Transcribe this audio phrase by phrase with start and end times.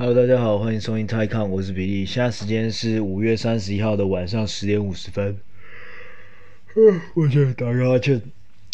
[0.00, 2.06] Hello，大家好，欢迎收听泰康，我是比利。
[2.06, 5.36] 现在时间是五月三十一号的晚上十点五十分。
[7.14, 8.22] 我去打个哈欠。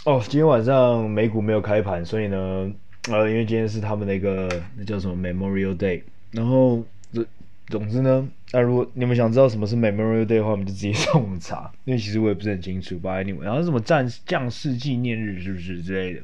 [0.04, 2.70] 哦，今天晚上美股没有开盘，所以呢，
[3.08, 6.02] 呃，因为今天是他们那个那叫什么 Memorial Day。
[6.30, 7.26] 然后，这
[7.68, 12.96] 总之呢，那如果你们想知道什么是 Memorial Day 的话，我们就直接上网查，因为其实我也不是很清楚。
[12.96, 16.20] But anyway，然后什么战将士纪念日是不是之类的？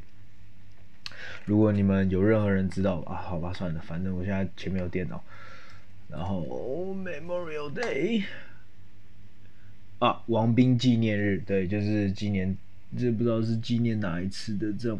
[1.45, 5.23] 如果你们有任何人知道啊，好吧，算了，反正我现在前面有电脑。
[6.09, 6.43] 然后、
[6.93, 8.25] Memorial Day
[10.01, 12.57] 啊，王兵纪念日，对，就是纪念，
[12.99, 14.99] 这不知道是纪念哪一次的这种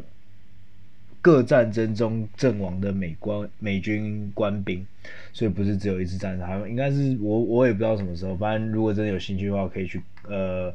[1.21, 4.87] 各战争中阵亡的美官美军官兵，
[5.33, 10.73] 所以不是只有一次战争，还应该是我我也不知道什么时候，反正如果真的有兴趣的话，可以去呃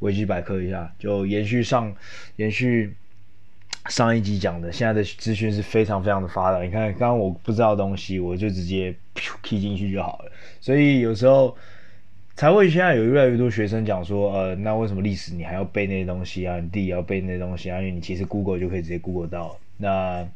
[0.00, 1.96] 维基百科一下，就延续上
[2.36, 2.92] 延续。
[3.88, 6.62] 上一集讲的，现在的资讯是非常非常的发达。
[6.62, 8.94] 你看，刚刚我不知道东西，我就直接
[9.42, 10.30] k 进去就好了。
[10.60, 11.56] 所以有时候
[12.36, 16.60] 才会现在有越来越多学生讲说，呃，那为什么历史你还要背那些东西啊？
[16.60, 17.78] 你弟也要背那些东西啊？
[17.78, 19.56] 因为你其实 Google 就可以直接 Google 到。
[19.78, 20.28] 那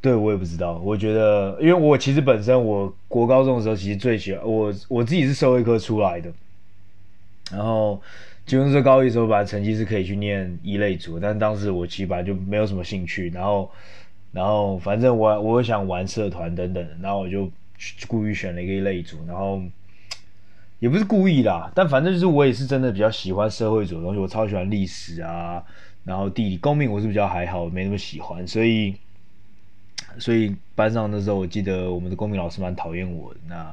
[0.00, 6.32] 对我也不知道，我觉得，因为我其实本身我国高中的时候其实最喜欢我我自己是社会科出来的，
[7.52, 8.00] 然后。
[8.50, 13.70] 基本上高一的时候，本来成绩是可以去念一类组，但当时我其实本来就没有什么兴趣，然后，
[14.32, 17.48] 然后反正我我想玩社团等等，然后我就
[18.08, 19.62] 故意选了一个一类组，然后
[20.80, 25.64] 也不是故意啦，但反正就是我也是真的比较喜欢社会组的东西，我超喜欢历史啊，
[26.02, 28.96] 然后地理、公民我是比较还好，没那么喜欢，所以，
[30.18, 33.72] 所以班上的时候，我记得我们的公民老师蛮讨厌我的那。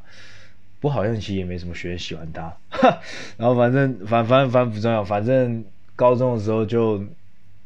[0.80, 2.56] 不好像其实也没什么学生喜欢他，
[3.36, 7.04] 然后反正反反反不重要，反正高中的时候就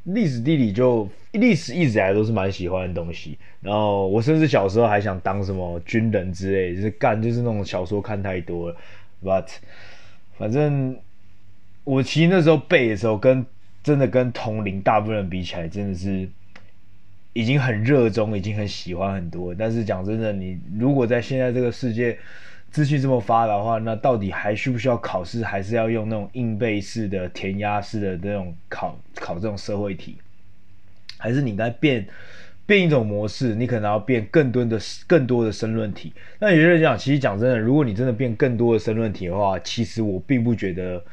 [0.05, 8.77] 历史地理就历史一直以来都是蛮喜欢的东西，然后我甚至小时候还想当什么军人之类，就是干就是那种小说看太多了
[9.21, 9.45] ，but
[10.37, 10.97] 反正
[11.83, 13.45] 我其实那时候背的时候跟
[13.83, 16.29] 真的跟同龄大部分人比起来，真的是
[17.33, 22.17] 已经很热衷，已经很喜欢很多，但是讲真的，你如果在现在这个世界。
[22.71, 25.43] 资讯这么发达的话，那到底还需不需要考试？
[25.43, 30.15] 还是要用那种硬背式的、填鸭式的那种考考这种社会题？
[31.17, 32.07] 还是你应该变
[32.65, 33.53] 变一种模式？
[33.53, 36.13] 你可能要变更多的更多的申论题。
[36.39, 41.03] 那有些人讲，其实讲真的，如果你真的变更多的申论题的话，其实我并不觉得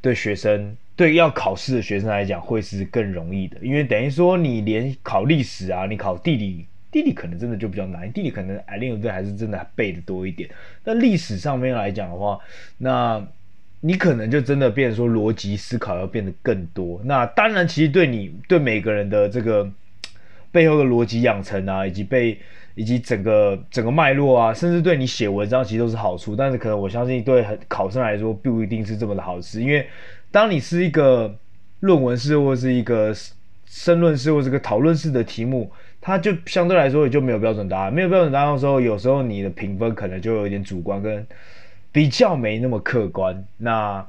[0.00, 6.66] 对学生对要考试的学生来讲会是更容易的，因为等于说你连考历史啊，你考地理。
[6.96, 10.48] 地理可能真的就比较难，地理可能哎，另外对还是真的背的多一点。
[10.82, 12.38] 但历史上面来讲的话，
[12.78, 13.22] 那
[13.80, 16.98] 你可能就真的变说逻辑思考要变得更多。
[17.04, 19.70] 那当然，其实对你对每个人的这个
[20.50, 22.38] 背后的逻辑养成啊，以及被
[22.74, 26.34] 以及整个整个脉络啊，甚至对你写文章其实都是好处。
[26.34, 29.86] 但是可能我相信对考生来说并，不一定是这么的好事，因为
[30.30, 31.36] 当你是一个
[31.80, 33.14] 论文式或是一个
[33.66, 35.70] 申论式或是个讨论式的题目。
[36.06, 41.26] 它就相对来说也就没有标准答案，没有标准答案的时候，有时候你的评分可能就有一点主观，跟
[41.90, 43.44] 比较没那么客观。
[43.56, 44.06] 那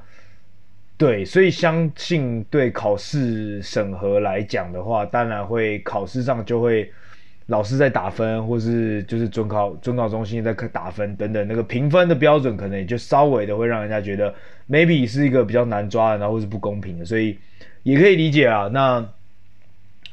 [0.96, 6.88] 对，所以相信对考试审核来讲的话，当然会考试上就会
[7.46, 14.32] 老师在打分，或是就是准考准考中心在打分等等，那个评分的标准可能也就稍微的会让人家觉得
[14.70, 17.36] maybe 是一个比较难抓的，然后是不公平的，所以
[17.82, 18.70] 也可以理解啊。
[18.72, 19.04] 那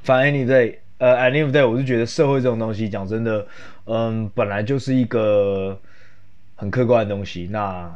[0.01, 0.75] 反正你在。
[0.97, 3.45] 呃，at the end of the day，我是觉得社会这种东西，讲真的，
[3.85, 5.77] 嗯，本来就是一个
[6.55, 7.49] 很客观的东西。
[7.51, 7.93] 那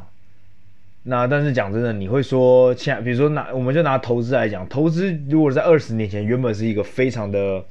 [1.02, 7.64] 那但是讲真的，你会说，现在比如说拿我们就拿投资来讲，投资如果在二十年前原本是一个非常的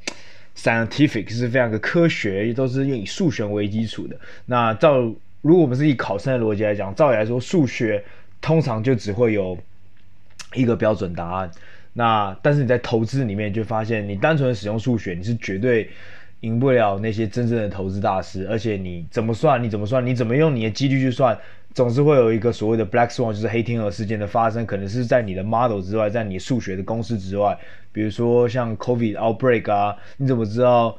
[0.58, 4.16] scientific，是非常的科学，都是以数学为基础的。
[4.48, 5.00] 那照
[5.42, 8.04] 如果我们是以考生的逻辑来讲，照理来说，数学
[8.42, 9.56] 通常就只会有
[10.56, 11.52] 一个标准答案。
[12.00, 15.90] 那但是你在投资里面就发现，你单纯的使用数学，你是绝对
[16.40, 18.48] 赢不了那些真正的投资大师。
[18.48, 21.38] 而且你怎么算，你怎么算，你怎么用你的几率去算，
[21.74, 27.58] 总是会有一个所谓的 black swan，就是黑天鹅事件的发生，可能是在你的 model 之外，在你数学的公式之外。
[27.92, 30.98] 比如说像 COVID outbreak 啊，你怎么知道，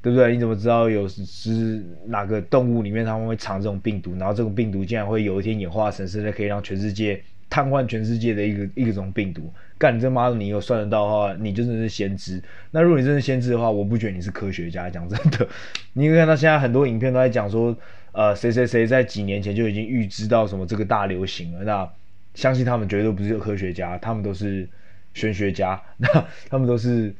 [0.00, 0.32] 对不对？
[0.32, 7.22] 你怎么知道有是哪个动物里面他们会藏这种病毒，然后这种病毒竟然会有一天演化成是可以让全世界。
[7.50, 12.42] 瘫痪全世界的一个一种病毒，干你这妈的，你有算得到的话，你就真是先知。
[12.72, 14.90] 那如果你真是先知的话，我不觉得你是科学家。
[14.90, 15.48] 讲真的，
[15.92, 17.76] 你会看到现在很多影片都在讲说，
[18.12, 21.64] 呃，谁谁谁在几年前就已经预知到什么这个大流行了。
[21.64, 21.88] 那
[22.34, 24.68] 相信他们绝对不是科学家，他们都是
[25.14, 25.80] 玄学家。
[25.96, 26.08] 那
[26.50, 27.14] 他们都是。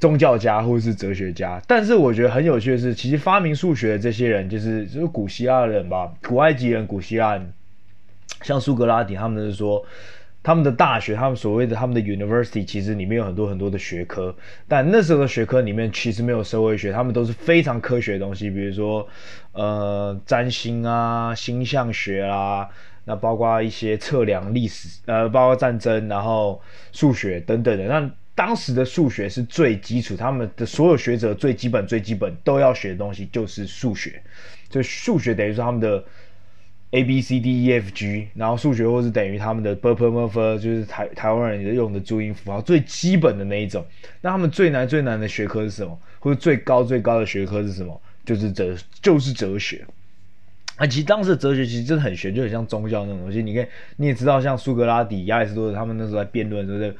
[0.00, 1.62] 宗教家或者是哲学家。
[1.66, 7.40] 但是我觉得很有趣的是，其实发明数学的这些人，就是就是古希腊人吧，古埃及人、古希腊，
[8.42, 9.82] 像苏格拉底，他们是说。
[10.44, 14.32] 他们的大学，他们所谓的他们的 university，其实里面有很多很多的学科，
[14.68, 19.08] 但那时候的学科里面其实没有社会学，他们都是非常科学的东西，比如说，
[19.52, 22.68] 呃，占星啊、星象学啊，
[23.06, 26.60] 那包括一些测量历史，呃，包括战争，然后
[26.92, 27.84] 数学等等的。
[27.86, 34.22] 那当时的数学是最基础，他们的所有学者最基本、最基本都要学的东西就是数学，
[34.68, 36.04] 就数学等于说他们的。
[36.94, 40.28] A B C D E F G，然后数学或是等于他们的 b u r p e r m u r
[40.28, 43.84] f e r 就是台台湾人用的注音符号最基本的那一种。
[44.20, 45.98] 那他们最难最难的学科是什么？
[46.20, 48.00] 或者最高最高的学科是什么？
[48.24, 49.84] 就是哲就是哲学。
[50.76, 53.42] 啊，其实当时的哲学其实真的很玄，就很像宗教那种东西。
[53.42, 56.94] 你看你也知道，像苏格拉底、亚里士多德他们那时候在辩论，就是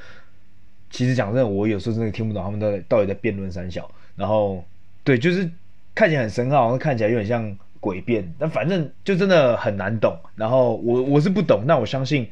[0.90, 3.88] 其实讲真的，我有时候真的听不懂他们到底到底在辩论三小。
[4.16, 4.64] 然后
[5.04, 5.48] 对，就是
[5.94, 7.56] 看起来很深奥，看起来有点像。
[7.84, 10.18] 诡辩，但反正就真的很难懂。
[10.34, 12.30] 然后我我是不懂，但我相信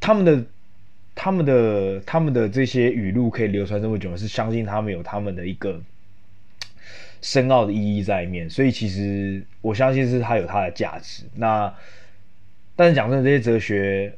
[0.00, 0.44] 他们的、
[1.14, 5.80] 他们的、他们的这些语录可以流传这么久，是相信他们有他们的一个
[7.22, 8.50] 深奥的意义在里面。
[8.50, 11.22] 所以其实我相信是它有它的价值。
[11.36, 11.72] 那
[12.74, 14.12] 但是讲真的，这些哲学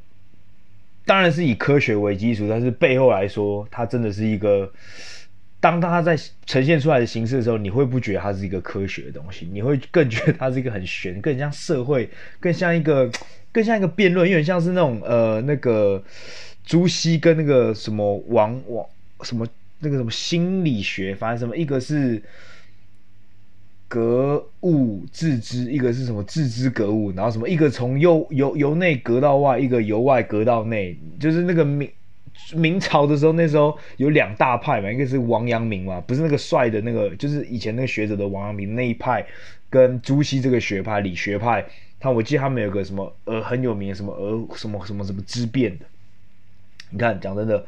[1.04, 4.72] 当然是以科学为基础，但是背后来说，它真的是一个。
[5.60, 6.16] 当它在
[6.46, 9.48] 呈现出来的形式的时候，你会不觉得它是一个科学的东西？
[9.52, 12.08] 你会更觉得它是一个很玄，更像社会，
[12.38, 13.10] 更像一个，
[13.50, 16.00] 更像一个辩论，有点像是那种呃那个
[16.64, 18.86] 朱熹跟那个什么王王
[19.22, 19.44] 什么
[19.80, 22.22] 那个什么心理学，反正什么一个是
[23.88, 31.90] 格物致知，一个是什么致知格物，然后什么一个从由由由内格到外，一个由外格到内，就是那个名。
[32.54, 39.26] 明朝的时候，那时候有两大派嘛，一个是王阳明嘛，不是那个帅的那个，就是以前那个学者的王阳明那一派，
[39.68, 41.64] 跟朱熹这个学派理学派，
[42.00, 45.84] 他我记得他们有个什么呃很有名的什么呃什么什么什么之变的。
[46.90, 47.64] 你看，讲真的，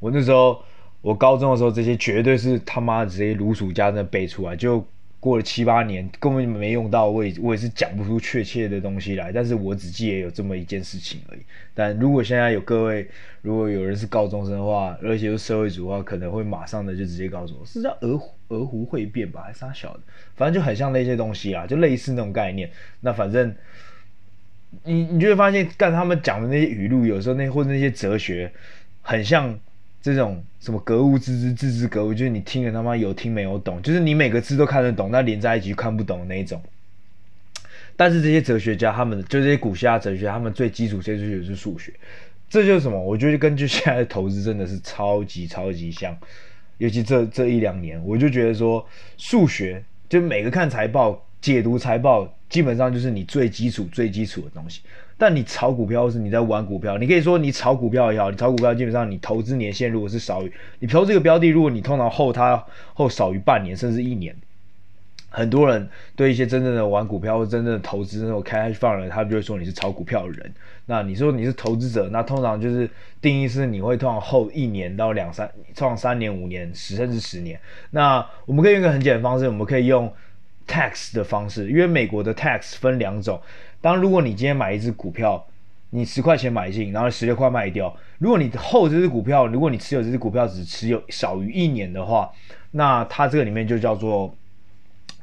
[0.00, 0.62] 我那时候
[1.02, 4.84] 我高中的时候，这些绝对是他妈直接如数家珍背出来就。
[5.24, 9.32] 过了七八年，根本没用到，我也我也是讲不出确切的东西来。
[9.32, 11.40] 但是我只记得有这么一件事情而已。
[11.72, 13.08] 但如果现在有各位，
[13.40, 20.00] 如果有人是高中生的话，而且是社会主义的话，可能会马上的就直接告诉我，是叫鹅鹅湖会变吧，还是啥小的？
[20.36, 22.70] 反正就很像那些东西啊，就类似那种概念。
[23.00, 23.54] 那反正
[24.82, 28.52] 你你就会发现，干他们讲的那些语录，有时候那或者那些哲学，
[29.00, 29.58] 很像。
[30.04, 36.62] 这种什么格物致知，致知格物，就是你听了他妈有听没有懂，就是你每个字都看得懂，那连在一起看不懂的那一种。
[37.96, 41.90] 但是这些哲学家，他们就这些古希腊哲学，他们最基础、最基础的是数学。
[42.50, 43.02] 这就是什么？
[43.02, 46.14] 我觉得根据现在的投资真的是超级超级像，
[46.76, 48.86] 尤其这这一两年，我就觉得说
[49.16, 54.82] 数学，就每个看财报、解读财报，基本上就是你最基础、最基础的东西。
[55.26, 62.62] 但你炒股票是你在玩股票，你可以说你炒股票也好，你炒股票基本上你投资年限如果是少于你投这个标的，如果你通常后它
[62.92, 64.36] 后少于半年甚至一年，
[65.30, 70.54] 很多人对一些真正的玩股票或真正的投资那种开放人，他就会说你是炒股票的人。
[70.84, 72.86] 那你说你是投资者，那通常就是
[73.22, 77.58] 定义是你会通常后一年到两三，通常三年五年十甚至十年。
[77.92, 80.12] 那我们可以用一个很简单的方式，我们可以用
[80.68, 83.40] tax 的方式，因为美国的 tax 分两种。
[83.84, 85.46] 当如果你今天买一只股票，
[85.90, 87.94] 你十块钱买进，然后十六块卖掉。
[88.16, 92.32] 如果你后这只股票，如果你持有这只股票只持有少于一年的话，
[92.70, 94.34] 那它这个里面就叫做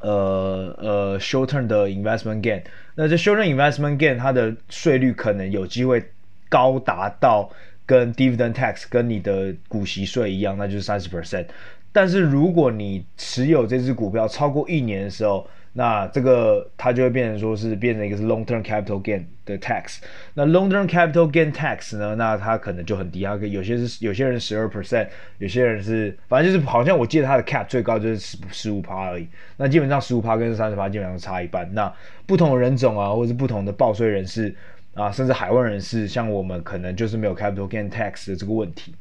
[0.02, 2.62] 呃呃 short term 的 investment gain。
[2.94, 6.12] 那这 short term investment gain 它的税率可能有机会
[6.48, 7.50] 高达到
[7.88, 11.48] 跟 dividend tax 跟你的股息税一样，那就是三十 percent。
[11.92, 20.00] 但是如果你持有这只股票超过一年的时候，那这个它就会变成说是变成一个是 long term capital gain 的 tax。
[20.34, 22.14] 那 long term capital gain tax 呢？
[22.16, 29.26] 那它可能就很低，它可以有些是有些人十二 percent，有些人是反正就是好像我记得它的 cap 最高就是十十五趴而已。
[29.56, 31.74] 那基本上十五趴跟三十趴基本上差一半。
[31.74, 31.94] 那
[32.26, 34.54] 不同的人种啊，或者是不同的报税人士
[34.94, 38.94] 啊，甚至海外人士，像我们可能就是没有 capital gain tax 的这个问题，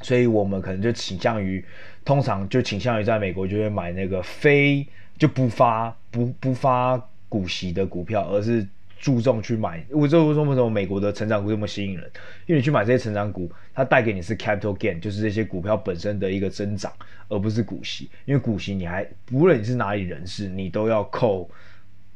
[0.00, 1.64] 所以我们可能就倾向于，
[2.04, 4.86] 通常就倾向于在美国就会买那个非。
[5.18, 6.96] 就不发不不发
[7.28, 8.66] 股息的股票，而是
[8.98, 9.84] 注重去买。
[9.90, 12.04] 我这为什么美国的成长股这么吸引人？
[12.46, 16.92] 因为你去买这些成长股，它带给你是 capital gain，就是这些股票本身的一个增长，
[17.28, 18.08] 而不是股息。
[18.24, 21.50] 因为股息你还无论你是哪里人士，你都要扣，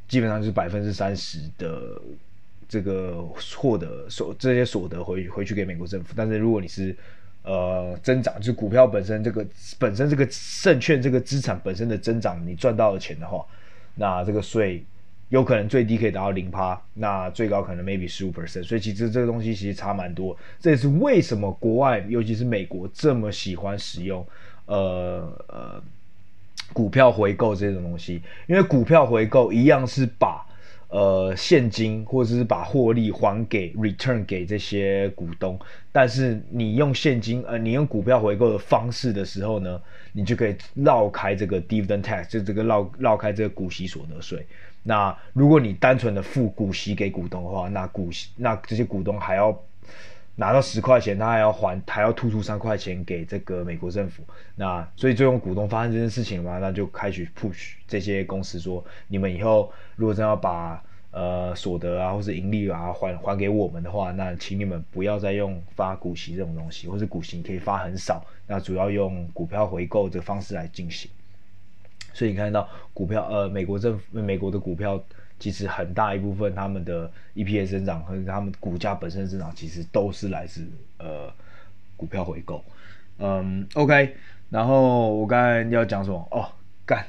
[0.07, 2.01] 基本上是百分之三十的
[2.69, 3.23] 这个
[3.57, 6.15] 获得所这些所得回回去给美国政府。
[6.17, 6.95] 但是如果你是
[7.47, 9.47] 呃增长，就是股票本身这个
[9.79, 10.27] 本身这个
[10.63, 13.47] 证券这个资产本身的增长，你赚到的钱的话，
[13.95, 14.85] 那这个税
[15.29, 20.37] 有可能最低可以达到零趴，那最高可能 maybe 十五 percent，所以其实这个东西其实差蛮多。
[20.59, 24.27] 这也是为什么国外尤其是美国这么喜欢使用
[24.67, 25.83] 呃呃
[26.73, 30.45] 股票回购这种东西，因为股票回购一样是把。
[30.89, 35.59] 呃，现金或者是把获利还给 return 给这些股东，
[35.93, 39.81] 但是你用现金呃，你用股票回购的方式的时候呢，
[40.13, 44.47] 你就可以绕开这个 dividend tax，就这个绕绕开这个股息所得税。
[44.83, 49.57] 那如果你单纯的付股息给股东的话，那股息那这些股东还要。
[50.39, 54.23] 拿到十块钱，他还要还，还要吐出三块钱给这个美国政府。
[54.55, 71.11] 那所以最终股东发生这件事情嘛，那就开始 push 这些公司说，你们以后如果真要把呃所得啊或者盈利啊还还给我们的话，那请你们不要再用发股息这种东西，或者股息可以发很少，那主要用股票回购的方式来进行。
[72.13, 75.03] 所以你看到股票呃美国政府美国的股票。
[75.39, 80.67] 其实很大一部分他们的 EPS 增长和他们股价本身增长，其实都是来自
[80.99, 81.33] 呃
[81.97, 82.65] 股票回购。
[83.19, 84.17] 嗯，OK。
[84.49, 86.29] 然后我刚才要讲什么？
[86.31, 86.49] 哦，
[86.87, 87.05] 干，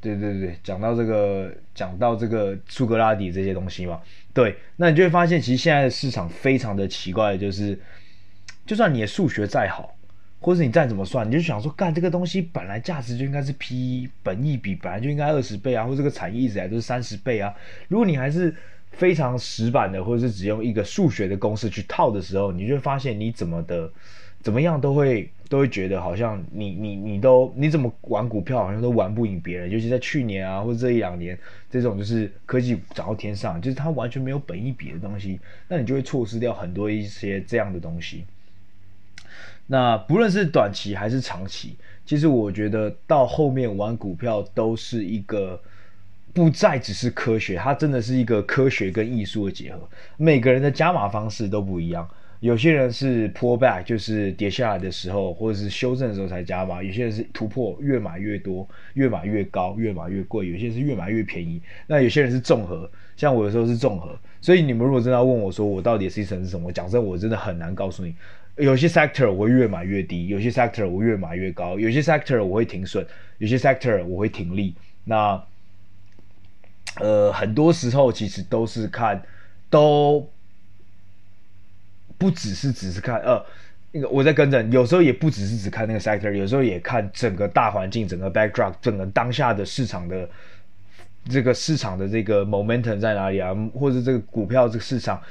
[0.00, 4.00] 对对对，讲到这个，讲到这个苏格拉底这些东西嘛。
[4.34, 7.80] 对，那你就会发现，其实现在的市场非常的奇怪，就是
[8.66, 9.97] 就算你的数学再好。
[10.40, 17.52] 或者你再怎么算，你就想说，干这个东西本来价值就应该是 P 本益比本来就应该二十倍啊，或这个产业一直来都是三十倍啊。
[17.88, 18.54] 如果你还是
[18.92, 23.90] 非常死板的，或者是只用一个数学的公式去套的时候，你就会发现你怎么的
[24.40, 29.68] 怎么样都会都会觉得好像你你你都你怎么玩股票好像都玩不赢别人。
[29.68, 31.36] 尤其在去年啊，或者这一两年
[31.68, 38.24] 这种就是科技涨到天上，就是它完全没有本益比的东西，那你就会错失掉很多一些这样的东西。
[39.70, 45.60] 那不论是短期还是长期，其实我觉得到后面玩股票都是一个
[46.32, 49.80] 不再只是科学，它真的是一个科学跟艺术的结合。
[50.16, 52.08] 每个人的加码方式都不一样，
[52.40, 61.60] 有些人是 pull back，就是跌下来的时候或者是修正的时候才加码；有些人是突破，越买越多，越买越高，越买越贵；有些人是越买越便宜。
[61.86, 64.18] 那有些人是综合，像我有时候是综合。
[64.40, 68.14] 所以你们如果真的要问我说我到底是一层是什么，讲真，我真的很难告诉你。
[68.58, 73.06] 有些 sector 我会越买越低，有些 sector 我越买越高，有些 sector 我会停损，
[73.38, 74.74] 有些 sector 我会停利。
[75.04, 75.40] 那
[76.96, 79.22] 呃，很多时候其实都是看，
[79.70, 80.28] 都
[82.18, 83.44] 不只是只是看呃，
[83.92, 90.28] 那个我在跟着，有时候也不只是只看那个 sector，有时候也看整个大环境、整个 backdrop、整个当下的市场的
[91.28, 95.22] 这个市场的这个 momentum 在哪里啊，或者这个股票这个市场。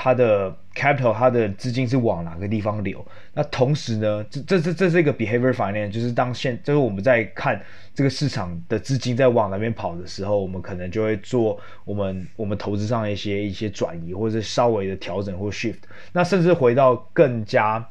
[0.00, 3.04] 它的 capital，它的资金是往哪个地方流？
[3.34, 7.60] 那同时呢，这这这这是一个 behavior finance，就是当现就是我们在看
[7.92, 15.78] 这个市场的资金在往哪边跑的时候，我们可能就会做我们我们投资上一些一些转移，或者是稍微的调整或 shift。
[16.12, 17.84] 那甚至回到更加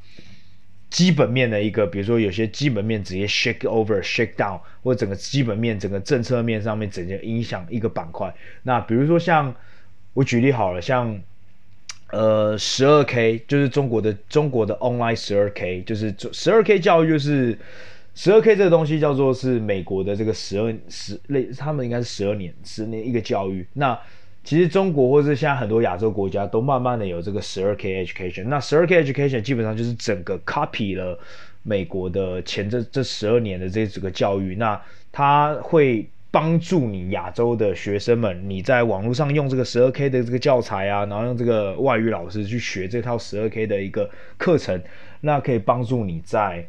[0.90, 8.34] 基本面的一个，比如说有些基本面直接 shake over、shake down，或者整个基本面、整个政策面上面直接影响一个板块。
[8.64, 9.54] 那比如说像
[10.14, 11.22] 我举例好了，像。
[12.10, 17.58] 呃，十二 K 就是中国的中国的 online 十二 K，就是十二 K 教育，就是
[18.16, 23.68] 十二 K 这个东西叫做是美国的这个十二十类，他们应该是十二年十年一个教育。
[23.74, 24.00] 那
[24.44, 28.46] 其实中国或是现在很多亚洲国家都慢慢的有这个十二 K education。
[28.46, 31.20] 那十二 K education 基本上就是整个 copy 了
[31.64, 34.56] 美国的前这这十二年的这几个教育。
[34.56, 36.10] 那它会。
[36.38, 44.80] 帮助你亚洲的学生们，你在网络上用这个十二 K 的这个教材啊，然后用这个外语老师去学这套十二 K 的一个课程，
[45.20, 46.64] 那可以帮助你在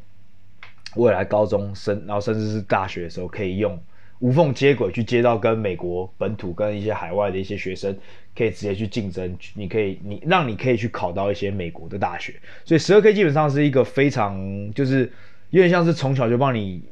[0.96, 3.78] 未来高中生，然后甚至是大学的时候，可以用
[4.20, 7.94] 无缝接轨去接到跟美国本土跟一些海外的一些学生，
[8.34, 9.36] 可以直接去竞争。
[9.52, 12.32] 你可以，你让你可以去考到一些美国的大学。
[12.64, 15.12] 所以十二 K 基本上是一个非常，就是
[15.50, 16.82] 有点像是从小就帮你。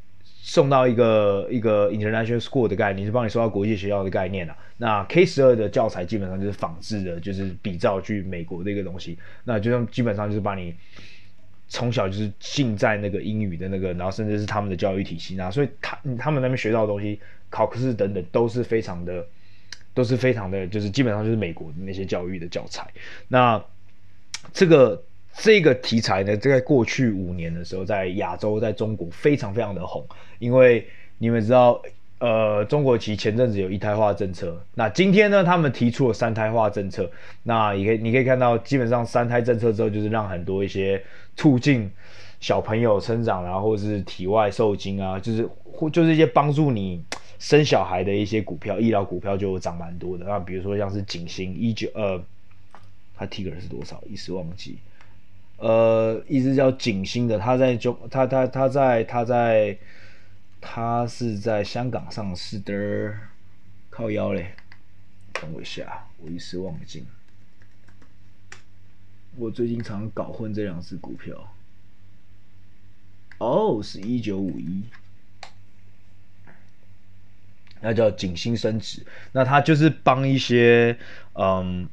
[0.49, 4.57] 送到一个一个 international school 的概念，是帮你送到国际学校的概念啊。
[4.77, 9.19] 那 K 十二的教材基本上就是仿制的，就是比照去美国的一个东西。
[9.43, 10.73] 那就像基本上就是把你
[11.67, 17.19] 从小就是浸在那个英语的那个，然后甚至是他们的教育体系啊，所以他他们那边学到的东西，
[17.51, 19.27] 考试等等都是非常的，
[19.95, 22.89] 都是非常的，就是基本上就是美国的那些教育的教材。
[23.27, 23.61] 那
[24.53, 25.03] 这个。
[25.39, 30.05] 这个题材呢，在过去五年的时候，在亚洲，在中国非常非常的红，
[30.39, 30.87] 因为
[31.19, 31.81] 你们知道，
[32.19, 37.11] 呃，中国其实前阵子有一胎化政策，那今天呢，他们提出了三胎化政策，
[37.43, 41.03] 那也可以，你可以看到，基本上三胎政策之后，就是让很多一些
[41.37, 41.91] 促进
[42.41, 47.03] 小朋友成长然后，或是体外受精啊，就是或就是一些帮助你
[47.39, 50.25] 生小孩的一些股票，医疗股票就涨蛮多的。
[50.25, 52.19] 那比如说像是景兴一九呃，
[53.17, 54.03] 它提格是多少？
[54.09, 54.79] 一时忘记。
[55.57, 59.79] 呃，一直叫景兴的，它在中，它它它在它在
[60.61, 63.15] 它是在香港上市的，
[63.89, 64.55] 靠腰嘞。
[65.33, 67.05] 等我一下，我一时忘记。
[69.37, 71.53] 我最近常搞混这两只股票。
[73.39, 74.85] 哦，是一九五一，
[77.83, 79.05] 那叫景兴升值。
[79.33, 80.99] 那他就是帮一些，
[81.35, 81.87] 嗯，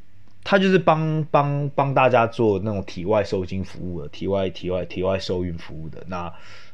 [0.43, 6.03] 他就是帮帮帮大家做那种体外受精服务的，体外体外体外受孕服务的。
[6.07, 6.31] 那，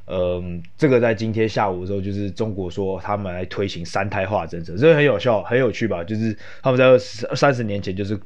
[0.08, 6.04] 嗯，这个在今天下午的时候，就是中国说他们来推行三胎化政策，这个很有效，很有趣吧？
[6.04, 8.20] 就是他们在二十三十年前，就是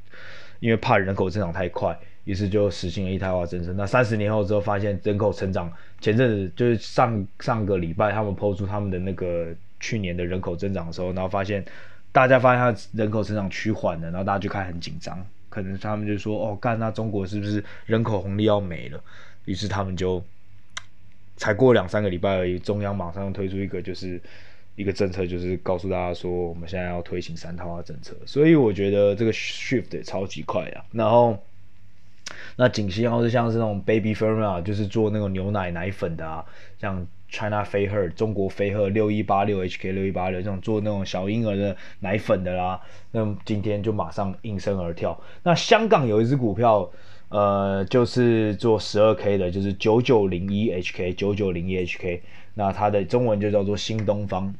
[0.59, 1.97] 因为怕人口增长太快。
[2.25, 3.73] 于是就实行了一胎化政策。
[3.73, 5.69] 那三十年后之后，发现人口成长，
[5.99, 9.47] 前阵子就是上上个礼拜，他们抛出他们的那个
[9.81, 11.65] 去年的人口增长的时候，然后发现
[12.13, 19.03] 大家发现他人口成长趋缓了，然后大家就开始很紧张，可能他们就说：“哦，干，那中国是不是人口红利要没了？”
[19.43, 20.23] 于是他们就
[21.35, 24.21] 才过两三个礼拜而已，中央马上推出一个就是
[24.77, 28.15] 一个政策，就是告诉大家说，我们现在要推行三胎化政策。
[28.25, 31.37] 所以我觉得这个 shift 超级快啊，然后。
[32.55, 36.43] 那景兴，或是像是那种 baby formula，就是做那种牛奶奶粉的啊，
[36.79, 42.79] 像 China 飞鹤、中国飞鹤六一八六 HK 六一八六这种做那种小婴儿的奶粉的啦，
[43.11, 45.19] 那今天就马上应声而跳。
[45.41, 46.87] 那香港有一只股票，
[47.29, 52.19] 呃，就是做十二 K 的，就是九九零一 HK 九九零一 HK，
[52.53, 54.53] 那它的中文就叫做新东方。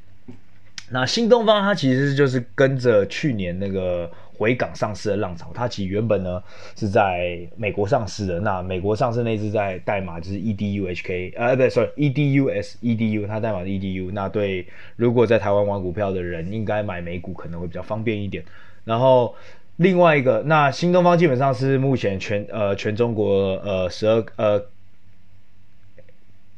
[0.89, 4.11] 那新东方它其实就是跟着去年那个。
[4.43, 6.43] 回港上市的浪潮，它其实原本呢
[6.75, 8.41] 是在美国上市的。
[8.41, 14.11] 那美国上市那支在代码就是 EDUHK，呃，不对，sorry，EDUS，EDU，它代码是 EDU。
[14.11, 18.43] 那对如果在台湾玩股票的人，应该买美股可能会比较方便一点。
[18.83, 19.33] 然后
[19.77, 24.65] 另外一个，那新东方基本上是目前全呃全中国呃十二呃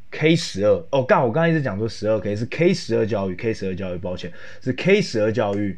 [0.10, 5.78] K 十二哦，干我刚刚一直讲说十二 K 是 K 十二教育，K 十二教育，抱歉是 K 十二教育。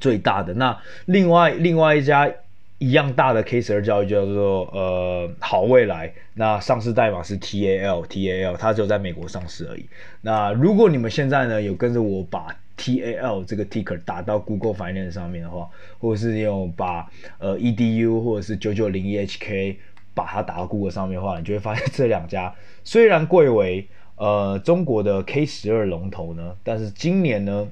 [0.00, 2.30] 最大的那另外另外一家
[2.78, 9.86] 一样大的 K 十二教育叫做呃好未来，那上市代码是 TAL TAL，它只有在美国上市而已。
[10.20, 15.66] 那如果你们现在呢有跟着我把 TAL 这个 ticker 打到 Google Finance 上面的话，
[15.98, 19.76] 或者是有把呃 EDU 或者是九九零一 HK
[20.12, 22.54] 把它打到 Google 上面的话，你就会发现这两家
[22.84, 27.66] 虽然贵为呃中国的 K 十二龙头呢，但是今年呢。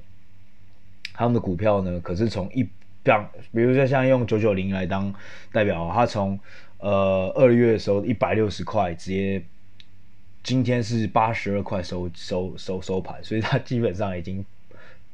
[1.15, 2.67] 他们的股票呢，可是从一
[3.03, 5.13] 像，比如说像用九九零来当
[5.51, 6.39] 代表，它从
[6.79, 9.41] 呃二月的时候一百六十块，直接
[10.43, 14.43] 今天是八十二块收收收收盘，所以它基本上已经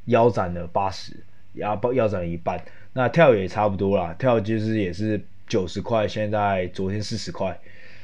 [0.06, 1.14] 腰斩了八十，
[1.54, 2.62] 腰腰斩了一半。
[2.94, 7.58] 那跳也差不多啦，跳就是也是九十块，现在昨天四十块，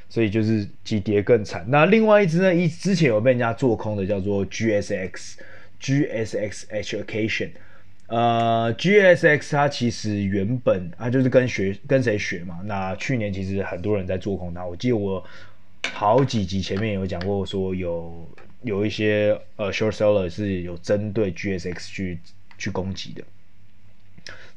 [0.10, 1.66] 所以就是急跌更惨。
[1.70, 5.36] 那另外一只呢，一之前有被人家做空的，叫做 GSX
[5.82, 7.50] GSX Education。
[8.08, 12.62] 呃，GSX 它其实原本它就是跟学跟谁学嘛？
[12.64, 15.24] 那去年其实很多人在做空它，我记得我
[15.92, 18.28] 好几集前面有讲过，说有
[18.64, 22.20] 有一些呃 short seller 是有针对 GSX 去
[22.58, 23.24] 去攻击的。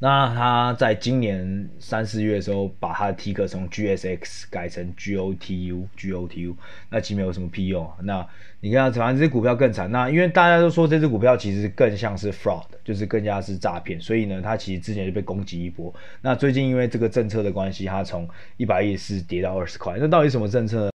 [0.03, 6.55] 那他在今年三四月的时候，把他的 ticker 从 GSX 改成 GOTU，GOTU，
[6.89, 7.87] 那其实没有什么屁用。
[8.03, 8.27] 那
[8.63, 9.91] 你看，反正这支股票更惨。
[9.93, 15.95] 那因为大家都说这支股票其实更像是 fraud，就是更加是诈骗，所以呢，它其实之前就被攻击一波。
[16.23, 19.97] 那最近因为这个政策的关系，它从一百一十四跌到二十块。
[20.01, 20.91] 那到底什么政策呢？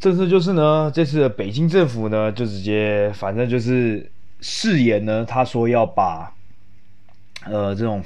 [0.00, 6.34] 政策就是呢，这次的北京政府呢，就直接反正就是誓言呢，他说要把。
[7.46, 8.02] 呃，这种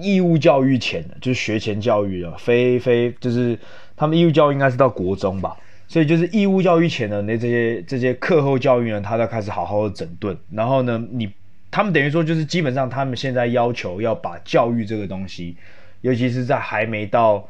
[0.00, 3.58] 义务教育钱的，就是学前教育了，非非就是
[3.96, 5.56] 他们义务教育应该是到国中吧，
[5.88, 10.36] 所以就是义务教育前的那这些这些课后教育呢，他都开始好好的整顿。
[10.52, 11.32] 然后呢，你
[11.70, 15.56] 他们等于说就是基本上他们现在要求要把教育这个东西，
[16.00, 17.48] 尤其是在还没到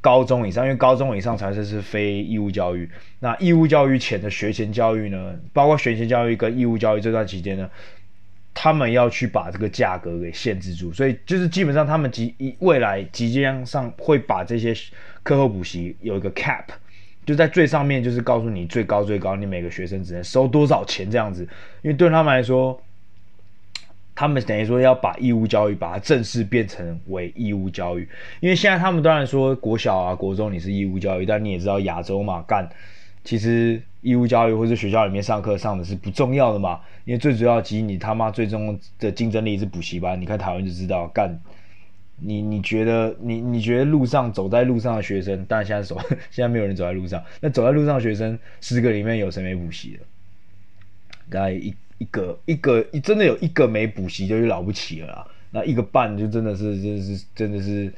[0.00, 2.88] 高中以上，因为高中以上才是是非义务教育。
[3.18, 7.68] 那义务教育前的学前教育呢，包括学前教育跟义务教育这段期间呢。
[8.54, 14.74] 他们要去把这个价格给限制住，所以就是基本上他们即未来即将上会把这些
[15.22, 16.64] 课后补习有一个 cap，
[17.24, 21.42] 就在最上面就是告诉你最高最高，你每个学生只能收多少钱这样子，
[21.82, 22.80] 因为对他们来说。
[24.12, 28.06] 他们等于说要把义务教育把它正式变成为义务教育，
[28.40, 32.68] 因为现在他们当然说国小啊、国中你是义务教育，但你也知道亚洲嘛，干，
[33.24, 41.38] 其实义务教育或者学校里面上课上的是不重要的嘛，因为最主要其实你他妈最终的竞争力是补习班，你看台湾就知道干，
[42.18, 45.98] 你你觉得你你觉得路上走在路上的学生，但现在走
[46.30, 50.00] 现在没有人走在路上，那走在路上的学生十个里面有谁没补习的？
[51.30, 51.74] 大概一。
[52.00, 57.92] 一个一个真的有一个没补习就是了不起了啦，那一个半就真的是真的是真的是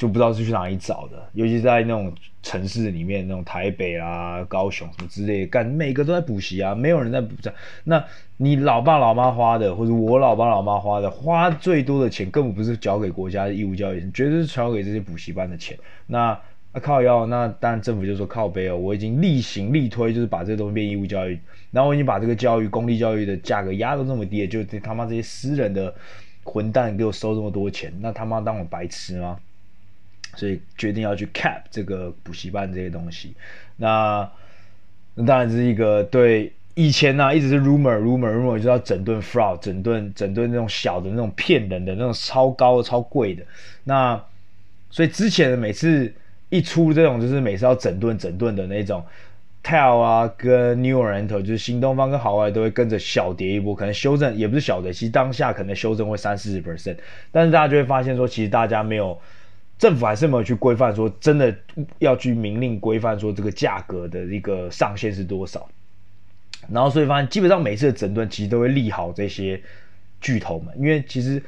[0.00, 2.10] 就不知道是去哪里找的，尤其在那种
[2.42, 7.50] 城市里面，那种台北啊、高雄什么之类的，干每个都在补习啊，没有人在补习。
[7.84, 8.02] 那
[8.38, 15.76] 你老爸老妈花的，或者我老爸老妈花的，花最多的钱根本不是交给国家的义务教育，绝对是交给这些补习班的钱。
[16.06, 16.28] 那
[16.72, 21.38] 啊靠腰，那当然政府就说靠北哦，我已经力行力推，就是把这东西变义务教育，
[21.70, 25.94] 然后我已经把这个教育公立教育的价格压到这么低，就他妈这些私人的
[26.42, 29.38] 混蛋给我收这么多钱，那他妈当我白痴吗？
[30.40, 33.34] 所以决定要去 cap 这个补习班这些东西，
[33.76, 34.28] 那
[35.14, 43.44] 那当然是一个对以前呢、啊、一直是 rumor rumor rumor 就要整顿 fraud 整顿整顿那种小的那种骗人的那种超高的超贵的，
[43.84, 44.20] 那
[44.90, 46.12] 所以之前的每次。
[46.52, 49.04] 一出这种就是每次要整顿整顿的那种
[49.62, 56.96] Tell 啊跟 New Oriental 就是新东方跟好外都会跟着小跌一波，可能修正也不是小的，其实当下可能修正会三四十 percent，
[57.30, 59.16] 但是大家就会发现说，其实大家没有
[59.80, 61.52] 政府还是没有去规范说，真的
[61.98, 65.68] 要去明令规范说这个价格的一个上限是多少，
[66.70, 69.60] 然后所以发现基本上每次的整顿其实都会利好这些
[70.20, 71.42] 巨头们，因为其实。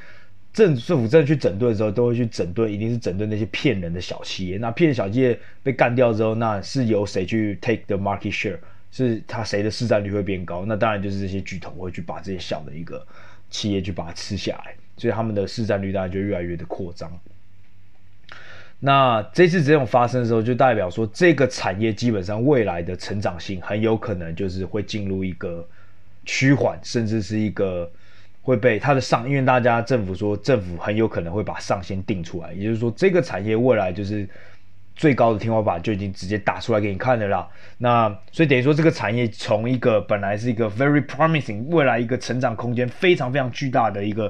[0.53, 4.57] 政政府真的去整顿的时候，都会去整顿，一定是整顿那些骗人的小企业。
[4.59, 8.59] 那骗人小企业被干掉之后，那是由谁去 take the market share？
[8.91, 10.63] 是他谁的市占率会变高？
[10.67, 13.03] 那当然就是这些巨头会去把这些小的一个
[13.49, 17.11] 企业去把它吃下来，所以他们的市占率当然就越来越的扩张。
[18.85, 25.65] 那这次这种发生的时候，就代表说这个产业基本上未来的成长性很有可能就是会进入一个
[26.25, 27.89] 趋缓，甚至是一个。
[28.45, 34.27] 会被它的上，因为大家政府说政府很有可能会把上限定出来，也就是说这个产业未来就是
[34.97, 37.47] 最高的天花板就已经直接打出来给你看的啦。
[37.77, 44.29] 那所以等于说这个产业从一个本来是一个 very promising 未来一个成长空间非常非常巨大的一个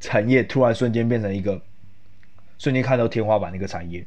[0.00, 1.58] 产业，突然瞬间变成一个
[2.58, 4.04] 瞬间看到天花板的一个产业。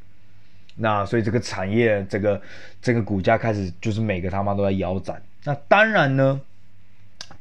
[0.75, 2.41] 那所以这个产业这个
[2.81, 5.21] 这个股价开始就是每个他妈都在腰斩。
[5.43, 6.41] 那当然呢。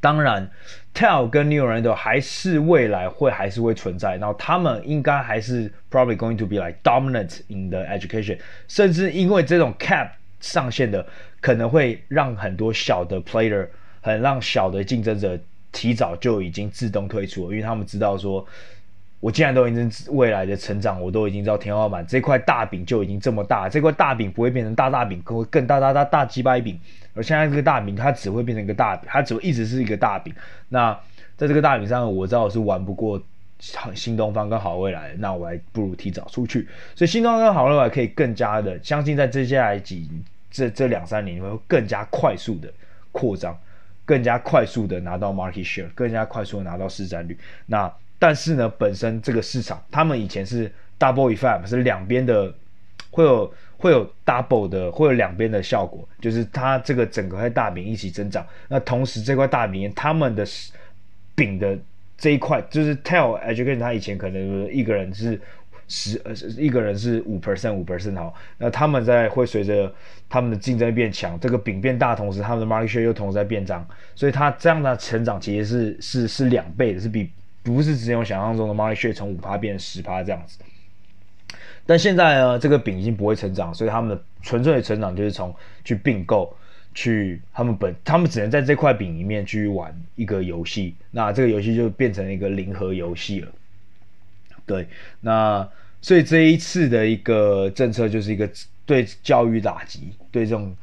[0.03, 0.49] 当然
[0.95, 11.07] ，TEL 跟 New Oriental 还是未来会还是会存在，然后他们应该还是 probably going to be like dominant in the education，甚至因为这种 cap 上限的，
[11.43, 13.69] 可能会让很多小的 player，
[14.01, 15.39] 很让小的竞争者
[15.71, 18.47] 提早就已经自动退出，因为他们知道说，
[19.21, 26.81] 我既然都已经未来的成长，我都已经知道天花板这块大饼就已经这么大，这块大饼不会变成大大饼，会更大大大大几百饼。
[27.15, 30.35] 而现在这个大饼，它只会变成一个大饼，它只会一直是一个大饼。
[30.71, 30.99] 那
[31.37, 33.21] 在这个大饼上，我知道我是玩不过
[33.95, 36.67] 新东方跟好未来，那我还不如提早出去。
[36.95, 40.09] 所以新东方跟好未来可以更加的相信，在接下来几
[40.51, 42.73] 这这两三年会更加快速的
[43.13, 43.55] 扩张，
[44.07, 47.39] 更加快速的拿到 market share，更加快速的拿到市占率。
[47.67, 52.55] 那但是呢，本身这个市场，他们以前是 double effect，是两边的
[53.11, 53.53] 会有。
[53.83, 58.47] 会有 double 的，会有两边的效果，就是它这个整个块大饼一起增长。
[58.69, 60.45] 那同时这块大饼，他们的
[61.35, 61.79] 饼的
[62.19, 65.41] 这一块，就是 tell Education，他以前可能一个人是
[65.89, 68.35] 十呃，一个人是五 percent 五 percent 好。
[68.59, 69.91] 那他们在会随着
[70.29, 77.31] 他们的竞争变强，这个饼变大，同时他们的 market share 又同时在变涨，所以它这样的成长其实是是是两倍的，是比
[77.63, 80.59] 不是只有想象中的 market share 从五趴变十趴这样子。
[81.87, 86.57] 但现在呢，这个饼已经不会成长，所以他们的纯粹的成长就是从去并购，
[86.95, 93.53] 去他们本他们只能在这块饼里面去玩一个游戏，那这个游戏就变成一个零和游戏了。
[94.67, 94.87] 对，
[95.21, 95.69] 那
[96.01, 98.49] 所以这一次的一个政策就是一个
[98.87, 100.75] 对教育打击，对这种。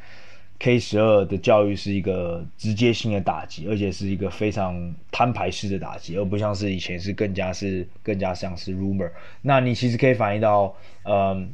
[0.60, 9.12] K 十二的教育是一个直接性的打击，而且是一个非常摊牌式的打击，而不像是以前是更加是更加像是 rumor。
[9.42, 11.48] 那你其实可以反映到，嗯，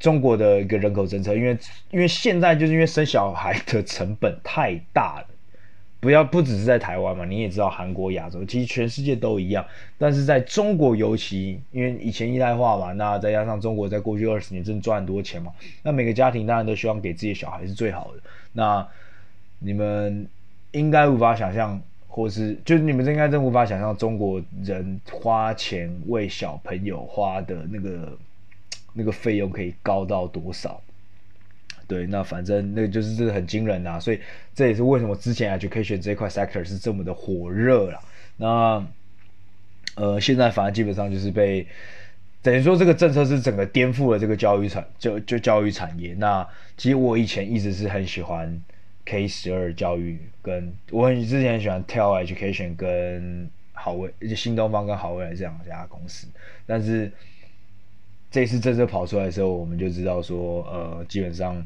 [0.00, 1.56] 中国的一个人口政策，因为
[1.92, 5.26] 因为现在就是因为生小孩的成本太大了。
[6.02, 9.64] 不要不只是在台湾嘛，你也知道韩国、亚洲，其实全世界都一样。
[9.96, 15.52] 但是在中国尤其，因为以前一代化嘛，那再加上中国在过去二十年真的赚很多钱嘛，
[15.84, 18.20] 那每个家庭当然都希望给自己的小孩是最好的。
[18.52, 18.84] 那
[19.60, 20.26] 你们
[20.72, 28.18] 应该无法想象，或是就是你们应该真无法想象中国人花钱为小朋友花的那个
[28.92, 30.82] 那个费用可以高到多少。
[31.92, 34.18] 对，那反正那个就是这个很惊人呐、啊，所以
[34.54, 38.00] 这也是为什么之前 education 这一块 sector 是这么的火热了。
[38.38, 38.86] 那
[39.96, 41.66] 呃，现在反而基本上就是被
[42.40, 46.14] 等于说这个政策是整个颠覆了这个教育产就就教育产业。
[46.14, 48.58] 那其实我以前一直是很喜欢
[49.04, 56.26] K 十二教育，跟我很之前很喜欢 Tell education 跟好未新东方跟好未来这两家公司，
[56.66, 57.12] 但是。
[58.32, 61.62] 这次政策跑出来的时候，我们就知道说，呃，基本上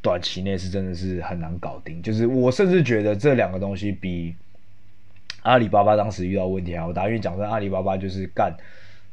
[0.00, 2.00] 短期内是真的是很难搞定。
[2.00, 4.32] 就是我甚至觉得这两个东西比
[5.42, 8.56] 阿里巴巴当时遇到问题还要大，因为讲真，阿里巴巴就是干，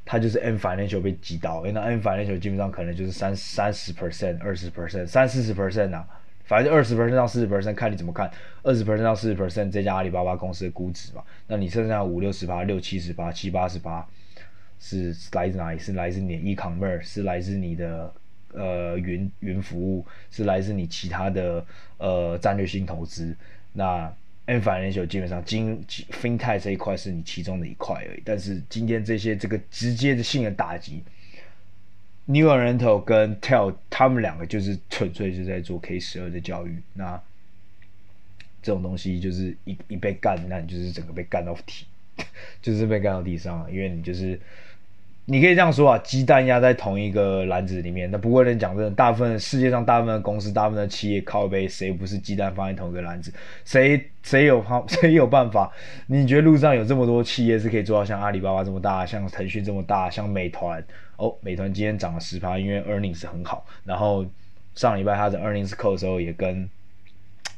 [0.05, 6.05] 它就是 Ant Financial 被击倒，因为那 Ant Financial 基本上可能就是三三十 percent、二十 percent、三四十 percent 呐，
[6.45, 8.29] 反正二十 percent 到四十 percent 看你怎么看，
[8.61, 14.07] 二十 percent 到四十 percent 这家阿里巴巴公司的估值嘛，那你剩下五六十八、六七十八、七八十八。
[14.85, 15.79] 是来自哪里？
[15.79, 18.13] 是来自你的 e-commerce，是来自你的
[18.51, 21.65] 呃云云服务，是来自你其他的
[21.99, 23.33] 呃战略性投资。
[23.71, 24.13] 那
[24.45, 28.21] N financial 基本上金 FinTech 这一块是你其中的一块而已。
[28.25, 31.01] 但是今天这些这个直接的性的打击
[32.25, 36.75] ，New Oriental 跟 Tell，他们两个就是纯粹是在做 K 十二的教育。
[36.93, 37.17] 那
[38.61, 41.85] 这种东西就是一一被干，那你就是整个被干到地，
[42.61, 44.37] 就是被干到地上了，因为你就是。
[45.25, 48.11] 你可以这样说啊，鸡蛋压在同一个篮子里面。
[48.11, 53.31] 那不过人讲真的，大部分世界上大部分的公司、大部分的企业靠背，谁不是鸡蛋放在同一个篮子？
[53.63, 55.71] 谁谁有方 谁有办法？
[56.07, 60.83] 你觉得路上有这么多企业是可以做到像阿里巴巴这么大，像腾讯这么大，像美团？
[61.15, 63.65] 哦，美团今天涨了十趴，因为 earnings 很好。
[63.85, 64.25] 然后
[64.75, 66.69] 上礼拜它的 earnings call 的时候也跟。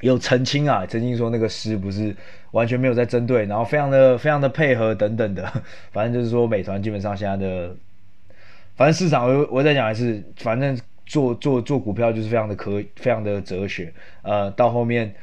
[0.01, 2.15] 有澄清啊，澄清说那个诗不是
[2.51, 5.49] 完全没有在针对，然后非常的非常的配合等等的，
[5.91, 7.75] 反正就是说美团基本上现在的，
[8.75, 15.13] 反正市场我我再讲还是，反正做做做股票就是非常的科，非常的哲学，呃，到后面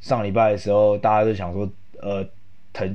[0.00, 1.68] 上礼拜的时候，大家都想说，
[2.00, 2.24] 呃，
[2.72, 2.88] 腾，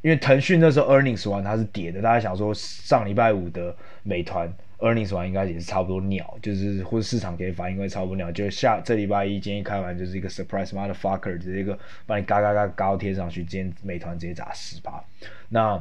[0.00, 4.52] 因为腾讯那时候 earnings 完它是跌的，大家想说上礼拜五的美团。
[4.82, 15.02] Earnings 完应该也是差不多鸟，就是或者市场给反应会差不多鸟，就下这礼拜一今天一开完就是一个 surprise motherfucker，直接一个把你嘎嘎嘎嘎贴上去，今天美团直接砸十趴。
[15.48, 15.80] 那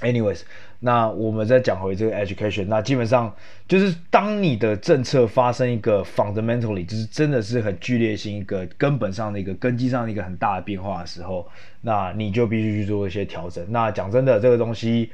[0.00, 0.42] anyways，
[0.80, 3.34] 那我们再讲回这个 education，那基本上
[3.66, 11.48] 就是当你的政策发生一个 fundamentally，就是真的是很剧烈性一个根本上的一个根基上的一个很大的变化的时候，
[11.80, 13.64] 那你就必须去做一些调整。
[13.70, 15.10] 那讲真的，这个东西。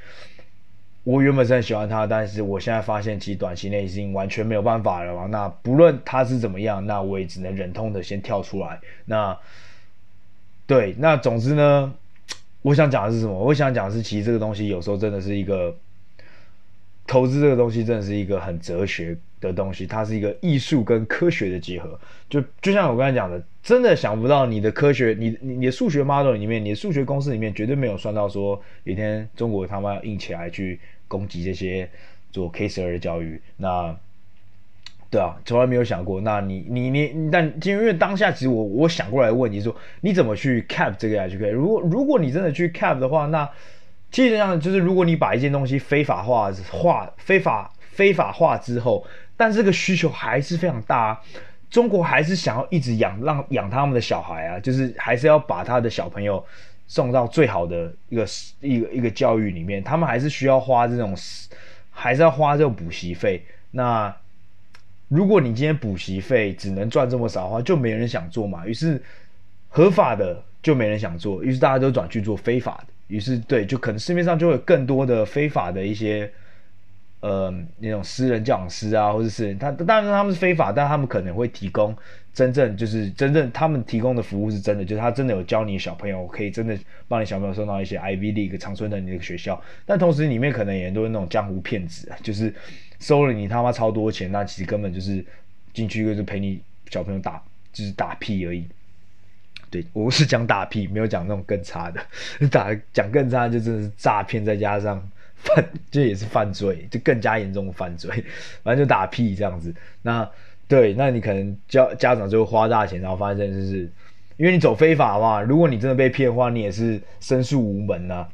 [1.03, 5.27] 我原本是很喜欢他，但是我现在发现，其实短期内已经完全没有办法了嘛。
[5.27, 8.79] 那不论他是怎么样，那我也只能忍痛的先跳出来。
[9.07, 9.37] 那
[10.67, 11.95] 对，那总之呢，
[12.63, 13.33] 我想讲的是什么？
[13.33, 15.75] 我想讲的是，其实这个东西有时候真的是一个
[17.07, 21.99] 投资，这个东西真的是一个很哲学的东西，它是一个艺术跟科学的结合。
[22.29, 31.89] 就就像我刚才讲的，真的想不到你的科学，你你你的数学 model 里面，你的数学公式里面绝对没有算到说，有一天中国他妈要硬起来去攻击这些
[32.31, 33.41] 做 K 十二的教育。
[33.57, 33.97] 那
[35.11, 36.21] 对啊，从来没有想过。
[36.21, 41.51] 那你你你，但因为当下其实我我想过来问你说，你怎么去 cap 这个 HK？
[41.51, 43.51] 如果如果你真的去 cap 的话，那
[44.13, 49.05] 基本上就是如果你把一件东西非法化化非法非法化之后。
[49.41, 51.19] 但这个需求还是非常大，
[51.71, 56.45] 中国还是想要一直养，让养他们的小孩啊，就是还是要把他的小朋友
[56.87, 58.27] 送到最好的一个
[58.61, 61.17] 一个一个教育里面，他们还是需要花这种，
[61.91, 63.43] 还是要花这种补习费。
[63.71, 64.15] 那
[65.09, 68.67] 如果你今天补习费只能赚这么少的话，就没人想做嘛。
[68.67, 69.03] 于是
[69.71, 72.93] 合法的就没人想做，于是大家都转去做非法的。
[73.07, 76.31] 于是对，就可能市面上就会有更多的非法的一些。
[77.21, 81.95] 呃，那种私人教师啊，或者是他，当然他们是非法，但他们可能会提供
[82.33, 86.75] 真正就是真正他们提供的服务是真的，就是他真的有教你小朋友，可以真的
[87.09, 92.55] 帮你小朋友送到一些 Ivy League 长春藤的那个学校，但同时里面可能也都是那种江湖骗子，就是
[93.01, 95.23] 收了你他妈超多钱，那其实根本就是
[95.75, 98.67] 进去就是陪你小朋友打就是打屁而已。
[99.71, 102.01] 对，我是讲打屁，没有讲那种更差的，
[102.49, 105.07] 打讲更差就真的是诈骗，再加上。
[105.43, 108.25] 犯 这也是犯罪，就更加严重的犯罪，
[108.63, 109.75] 反正就打屁这样子。
[110.03, 110.29] 那
[110.69, 113.91] 对，那你可能家家长就会花大钱，然后发现就是，
[114.37, 115.43] 因为你走非法嘛。
[115.43, 118.29] 如果你真的被骗的话，你也是申诉无门呐、啊，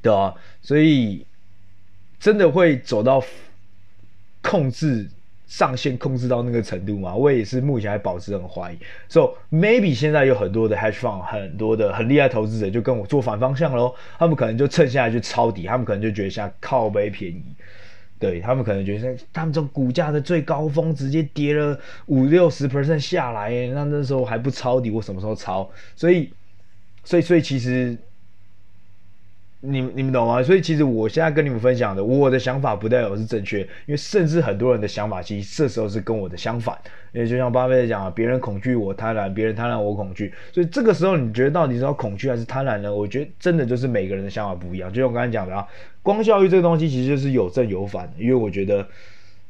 [0.00, 1.26] 对啊，所以
[2.18, 3.22] 真的会走到
[4.40, 5.06] 控制
[5.46, 7.14] 上限控制到那个程度吗？
[7.14, 8.76] 我也是目前还保持很怀疑。
[9.08, 13.94] So maybe 现在有很多的 hedge fund，很多的很厉害投资者就跟我做反方向喽。
[14.18, 17.44] 他们可能就趁现在去抄底，他们可能就觉得现在靠北便宜，
[18.18, 25.70] 对他们可能觉得他们这股价的最高峰直接跌了五六十 percent 下来，那那时候还不抄底，我什么时候抄？
[25.94, 26.32] 所以，
[27.04, 27.96] 所以，所以其实。
[29.60, 30.42] 你你们懂吗？
[30.42, 36.78] 所以其实我现在跟你们分享的，我的想法不代表是正确，因为甚至很多人的想法其实这时候是跟我的相反。
[37.12, 40.32] 因为就像巴菲特讲啊，别人恐惧我贪婪，别人贪婪我恐惧。
[40.52, 42.94] 所以这个时候你觉得到底是要恐惧还是贪婪呢？
[42.94, 44.92] 我觉得真的就是每个人的想法不一样。
[44.92, 45.66] 就像我刚才讲的啊，
[46.02, 48.86] 光效益这个东西其实就是有正有反，因为我觉得，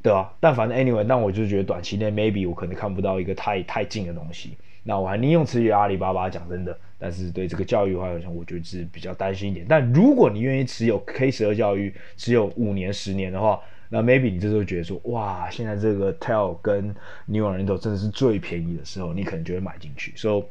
[0.00, 0.32] 对吧？
[0.38, 4.56] 但反正 anyway，但我就觉得短期内 maybe 我可能看不到一个太太近的东西。
[4.88, 6.78] 那我还宁愿持有阿里巴巴，讲真的。
[6.98, 9.66] 但是对这个教育的话，好像我觉得是比较担心一点。
[9.68, 16.94] 但如果你愿意持有 K 十二教育，持有五年、十年的话，那 maybe 你这时候觉得说，哇，现在这个 TEL 跟
[17.26, 20.12] New Oriental 真的是最便宜的时候，你可能就会买进去。
[20.16, 20.44] 所以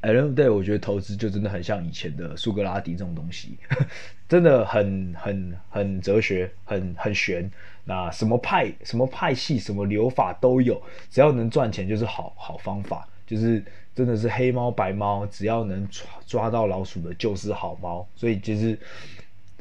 [0.00, 3.56] ，I don't know，我觉得投资就真的很像以前的苏格拉底这种东西，
[4.28, 7.50] 真的很很很哲学，很很玄。
[7.84, 10.80] 那什么派、什么派系、什么流法都有，
[11.10, 13.64] 只要能赚钱就是好好方法，就是。
[13.94, 18.08] 真的是黑猫白猫，只要能抓抓到老鼠的，就是好猫。
[18.16, 18.70] 所以其实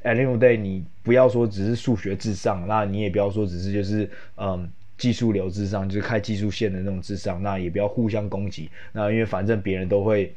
[0.04, 8.70] a n y w a y 你不要说只是数学至上，那你也不要说只是就是嗯技术流至上，就是开技术线的那种至上，那也不要互相攻击。
[8.94, 10.34] 那因为反正别人都会，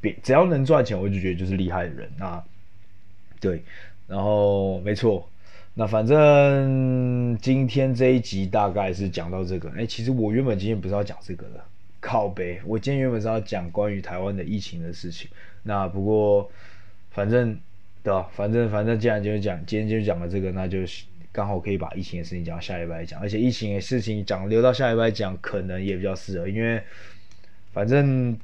[0.00, 2.10] 别只要能赚钱，我就觉得就是厉害的人。
[2.18, 2.42] 那
[3.38, 3.62] 对，
[4.06, 5.28] 然后没错，
[5.74, 9.70] 那反正今天这一集大概是讲到这个。
[9.76, 11.62] 哎，其实我原本今天不是要讲这个的。
[12.06, 15.28] 靠北，我今天原本是要讲关于台湾的疫情的事情，
[15.64, 16.48] 那不过
[17.10, 17.58] 反正
[18.04, 18.30] 对吧？
[18.32, 26.80] 反正反正既然就是讲，今天就讲了这个，那就是刚好可以把疫情的事情讲到下礼拜讲，而且疫情的事情讲留到下礼拜讲，可能也比较适合，因为
[27.72, 28.38] 反正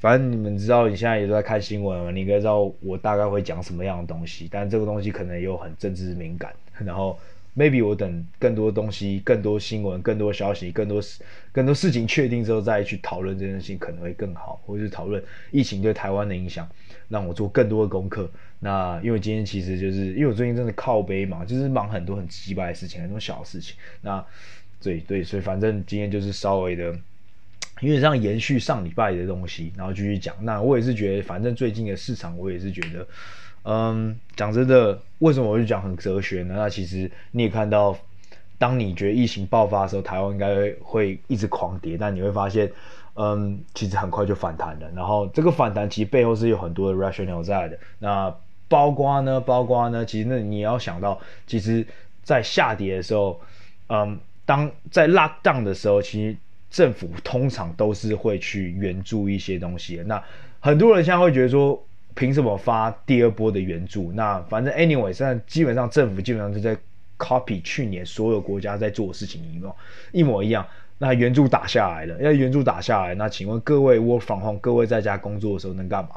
[0.00, 6.52] 反正你们知道，你现在也都在看新闻嘛，你应该知道我大概会讲什么样的东西，但这个东西可能又很政治敏感，
[6.84, 7.16] 然后。
[7.56, 16.68] Maybe 我等更多东西、更多新闻、更多消息、更多事、更多事情确定之后再去讨论这件事情可能会更好，或者是讨论疫情对台湾的影响，
[17.08, 18.30] 让我做更多的功课。
[18.60, 23.76] 那因为今天其实就是因为我最近真的靠北嘛，就是忙很多很鸡巴的事情，很多小事情。
[24.02, 24.24] 那
[24.80, 26.92] 对对，所以反正今天就是稍微的，
[27.80, 30.34] 因为这样延续上礼拜的东西，然后继续讲。
[30.42, 33.06] 那我也是觉得，反正最近的市场，我也是觉得。
[33.70, 36.54] 嗯，讲真的，为什么我就讲很哲学呢？
[36.56, 37.94] 那其实你也看到，
[38.56, 42.72] 当你觉得疫情爆发的时候，台湾应该会一直狂跌，但你会发现，
[43.14, 44.90] 嗯，其实很快就反弹了。
[44.96, 47.78] 然后这个反弹其实背后是有很多的 rationale 在的。
[47.98, 48.34] 那
[48.68, 51.86] 包括呢，包括呢，其实那你要想到，其实，
[52.22, 53.38] 在下跌的时候，
[53.88, 56.34] 嗯，当在 lockdown 的时候，其实
[56.70, 60.04] 政府通常都是会去援助一些东西的。
[60.04, 60.24] 那
[60.58, 61.84] 很多人现在会觉得说。
[62.18, 64.10] 凭什么发第二波的援助？
[64.10, 66.76] 那反正 anyway，现在基本上政府基本上就在
[67.16, 69.76] copy 去年所有国家在做的事情一模
[70.10, 70.66] 一模一样。
[70.98, 76.10] 那援助打下来了，要援助打下来，那请问各位 work from home，各位在家工作的时候能干嘛？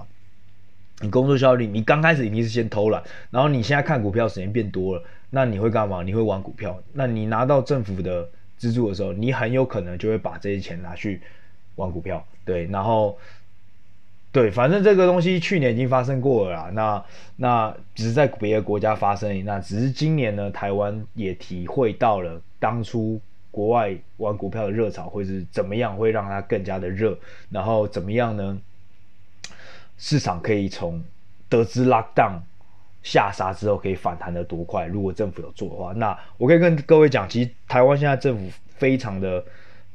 [1.02, 6.02] 你工作效率，你刚开始一定是先偷懒，然后你现在看股票时间变多了，那你会干嘛？
[6.02, 6.82] 你会玩股票？
[6.94, 11.22] 那你拿到政府的资助的时候，你很有可能就会把这些钱拿去
[11.76, 13.16] 玩股票，对，然后。
[14.32, 16.70] 对，反正这个东西去年已经发生过了啦。
[16.74, 23.20] 那那只是在别的国家发生，那只是今年呢，台湾也体会到了当初
[23.52, 27.18] 国外玩股票的热潮会是怎么样，会让它更加的热。
[27.50, 28.58] 然后怎么样呢？
[29.98, 31.04] 市场可以从
[31.50, 32.40] 得知 lockdown
[33.04, 34.86] 下杀之后可以反弹的多快？
[34.86, 39.44] 如果政府有做的话，那我可以跟各位讲，其实台湾现在政府非常的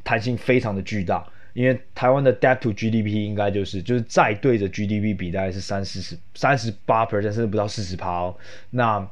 [0.05, 1.27] 弹性，非常的巨大。
[1.57, 8.37] 因为台湾的 debt to GDP 应该就是就是债对着 GDP 比大概是三四十三十八 percent 甚至不到四十趴哦。
[8.69, 9.09] 那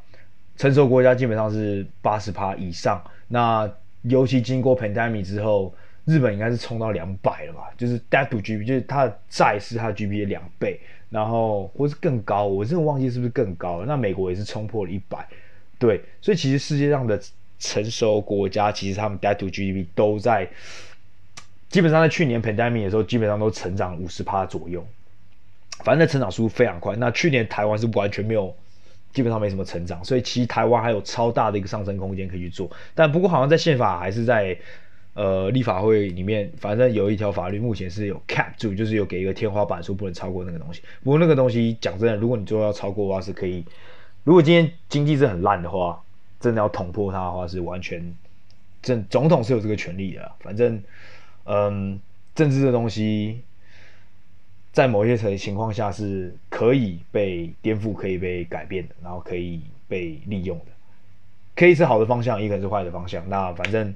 [0.59, 3.03] 成熟国家基本上是八十趴以上。
[3.29, 3.67] 那
[4.03, 7.71] 尤其经过 pandemic 之后，日本应该是冲到两百了吧？
[7.79, 10.79] 就是 debt to GDP 就是它的债是它的 GDP 的两倍，
[11.09, 13.87] 然后或是更高，我真的忘记是不是更高了。
[13.87, 15.27] 那美国也是冲破了一百，
[15.79, 17.19] 对，所以其实世界上的
[17.59, 20.47] 成熟国家其实他们 debt to GDP 都在。
[21.75, 24.87] 基本上在去年 pandemic 的时候，基本上都成长五十趴左右，
[25.83, 26.94] 反正成长速度非常快。
[26.94, 28.54] 那去年台湾是完全没有，
[29.12, 32.70] 基本上没什么成长，所以其实台湾还有超大的一个上升空间可以去做。
[32.94, 34.56] 但不过好像在宪法还是在
[35.14, 40.81] 呃立法会里面，反正有一条法律目前是有 cap 住，就是有给一个天花板，说不能超过那个东西。
[41.02, 43.64] 不过那个东西讲真的，如果你最后要超过的话，是可以。
[44.22, 46.00] 如果今天经济是很烂的话，
[46.38, 48.14] 真的要捅破它的话，是完全。
[48.81, 50.81] 政总统是有这个权利的，反正，
[51.45, 52.01] 嗯，
[52.35, 53.42] 政治这东西，
[54.73, 60.67] 在某些情况下是可以被颠覆、可以被改变的，然后可以被利用的，
[61.55, 63.29] 可以是好的方向，也可能是坏的方向。
[63.29, 63.95] 那反正，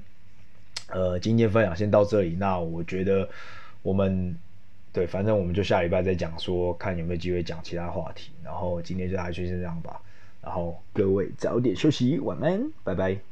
[0.87, 2.35] 呃，今天分享先到这里。
[2.39, 3.27] 那我觉得
[3.81, 4.35] 我们
[4.93, 8.31] 对，反正我们就下礼拜再讲，说看有没有机会讲其他话题。
[8.43, 10.01] 然后今天就还是先这样吧。
[10.41, 13.28] 然后各位早点休息，晚安，拜拜。